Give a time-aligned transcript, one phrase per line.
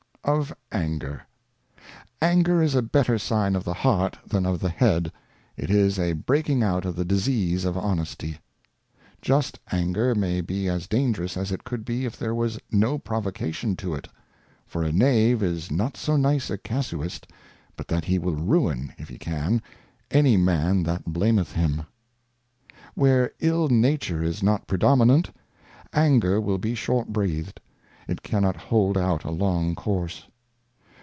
[0.23, 1.23] Of ANGER.
[2.21, 5.11] ANGER is a better Sign of the Heart than of the Head;
[5.57, 5.75] it MX.
[5.75, 8.37] is a breaking out of the Disease of Honesty.
[9.23, 13.75] Just Anger may be as dangerous as it could be if there was no Provocation
[13.77, 14.07] to it;
[14.67, 17.25] for a Knave is not so nice a Casuist
[17.75, 19.59] but that he will ruin, if he can,
[20.11, 21.81] any Man that blameth him.
[22.93, 25.31] Where Ill nature is not predominant.
[25.93, 27.59] Anger will be short breathed,
[28.07, 30.25] it cannot hold out a long Course.